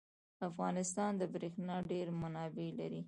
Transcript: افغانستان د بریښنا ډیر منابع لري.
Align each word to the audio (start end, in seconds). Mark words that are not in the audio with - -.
افغانستان 0.49 1.11
د 1.17 1.23
بریښنا 1.33 1.75
ډیر 1.91 2.07
منابع 2.21 2.69
لري. 2.79 2.99